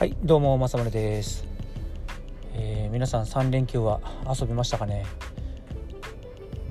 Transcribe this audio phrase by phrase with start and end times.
[0.00, 1.44] はいどうもまさまるです、
[2.54, 5.04] えー皆さん3連休は遊びましたかね？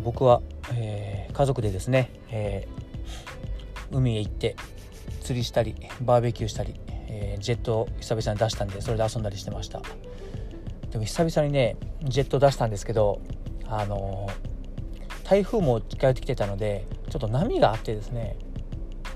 [0.04, 0.42] 僕は、
[0.74, 4.55] えー家族でですね、えー海へ行って
[5.21, 6.73] 釣りしたりバーベキューしたり、
[7.07, 9.84] えジェットを久々に出したんでそれで遊んだりしてました。
[10.89, 13.21] でも久々にねジェット出したんですけど
[13.68, 14.27] あの
[15.23, 18.39] 台風も近寄ってきてたのでちょっと波があってですね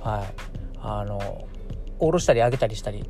[0.01, 0.33] はい
[0.81, 1.47] あの
[1.97, 3.09] 下ろしたり上げたりしたり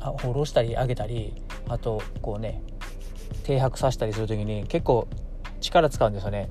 [0.00, 1.34] 下ろしたり上げたり
[1.68, 2.62] あとこうね
[3.44, 5.08] 停泊させたりする時に結構
[5.60, 6.50] 力使うんですよね。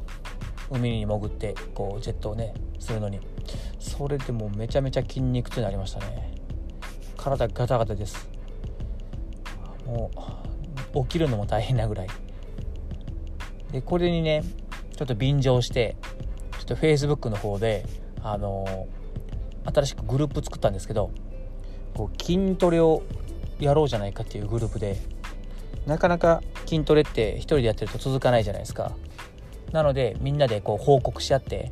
[0.69, 3.19] 海に潜ってこうジェットをねするのに。
[3.79, 6.33] それでもうめちゃめちゃ筋肉痛になりましたね。
[7.15, 8.29] 体ガタガタです。
[9.85, 10.11] も
[10.93, 12.07] う起きるのも大変なぐらい。
[13.71, 14.43] でこれにね
[14.95, 15.95] ちょっと便乗して
[16.59, 17.85] ちょっと Facebook の方で
[18.21, 18.87] あの
[19.65, 21.11] 新しくグループ作ったんですけど
[21.93, 23.03] こう筋トレを
[23.59, 24.97] やろうじゃないかっていうグループで
[25.85, 28.91] なかなか筋トレって一人でやってると続かないじゃないですか。
[29.71, 31.71] なのでみんなでこう報告し合って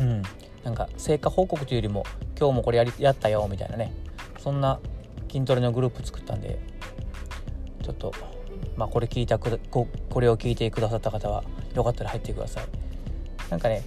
[0.00, 0.22] うん
[0.64, 2.04] なんか成果報告というよりも
[2.38, 3.92] 今日もこれやりやったよみたいなね。
[4.38, 4.80] そんな
[5.30, 6.58] 筋トレのグループ作ったんで
[7.82, 8.12] ちょっと
[8.76, 12.64] まあこれ聞いたくここれを聞いてくださった方はよかったら入ってください。
[13.50, 13.82] なんかね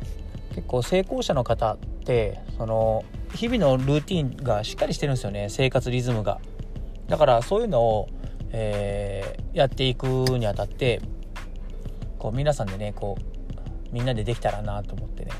[0.55, 3.03] 結構成功者の方ってその
[3.33, 5.47] 日々のルーティンがしっかりしてるんですよね。
[5.49, 6.39] 生活リズムが。
[7.07, 8.09] だからそういうのを、
[8.51, 10.99] えーやっていくにあたって
[12.17, 15.31] こう皆さんでねこうみんなでできたらなと思ってね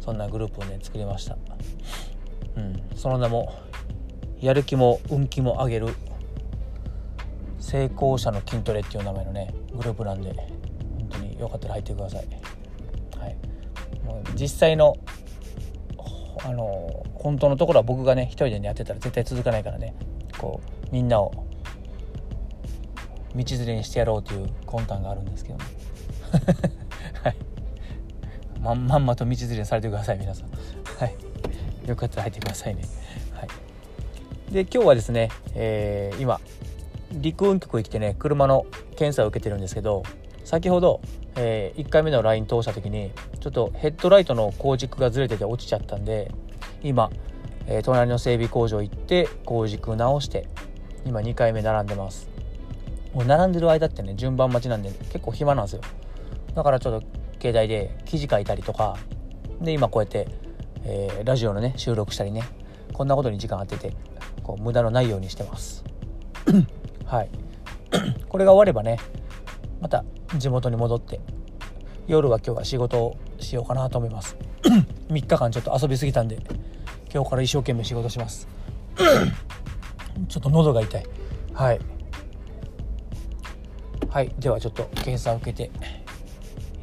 [0.00, 1.36] そんなグループをね作りました。
[2.56, 2.82] うん。
[2.96, 3.54] その名も
[4.40, 5.94] やる気も運気も上げる
[7.60, 12.26] 成功者の筋トレっていう名前のねグループなんで本当によかったら入ってください、
[13.18, 13.36] はい、
[14.04, 14.96] もう実際の
[16.44, 19.94] あの本当のところは僕がね一人でねやってたら絶対続かないからね。
[20.38, 21.32] こうみんなを
[23.34, 25.64] 道連れにしてやろうという魂胆があるんですけどね。
[27.22, 27.36] はい。
[28.60, 30.50] ままんまと道連れにされてください皆さん。
[30.98, 31.14] はい。
[31.88, 32.82] よかったら入ってくださいね。
[33.32, 34.52] はい。
[34.52, 36.40] で今日はですね、えー今
[37.12, 40.02] 陸運局に来てね車の検査を受けてるんですけど
[40.44, 41.00] 先ほど、
[41.36, 46.32] え1回目のライン通した時にちょっとヘッドライトの光軸がずれてて落ちちゃったんで
[46.82, 47.10] 今、
[47.66, 50.46] えー隣の整備工場行って光軸直して
[51.04, 52.28] 今2回目並んでます。
[53.12, 55.82] もう並んでる間ってね順番待ちなんで結構暇なんですよ。
[56.54, 57.06] だからちょっと
[57.40, 58.96] 携帯で記事書いたりとか
[59.60, 60.28] で今こうやって、
[60.84, 62.42] えーラジオのね収録したりね
[62.92, 63.96] こんなことに時間当てて
[64.42, 65.84] こう無駄のないようにしてます。
[67.06, 67.28] はい。
[68.28, 68.98] これが終わればね
[69.80, 70.04] また
[70.38, 71.20] 地元に戻って
[72.06, 74.36] 夜は今日は仕事をしようかなと思います。
[75.10, 76.38] 3日間ちょっと遊びすぎたんで
[77.12, 78.48] 今日から一生懸命仕事します。
[80.28, 81.06] ちょっと喉が痛い。
[81.52, 81.80] はい。
[84.08, 84.34] はい。
[84.38, 85.70] ではちょっと検査を受けて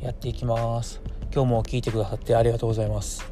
[0.02, 1.02] やっていきます。
[1.34, 3.26] 今日も聞いてくださってありがとうございます。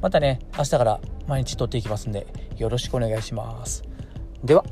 [0.00, 2.26] またね明日から毎日撮っていきますんで
[2.56, 3.82] よろしくお願いします。
[4.42, 4.64] では